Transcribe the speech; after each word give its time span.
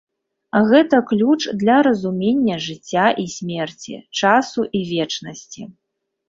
Гэта 0.69 1.01
ключ 1.09 1.37
для 1.63 1.75
разумення 1.87 2.55
жыцця 2.67 3.05
і 3.25 3.27
смерці, 3.35 3.95
часу 4.23 4.61
і 4.81 4.83
вечнасці. 4.95 5.69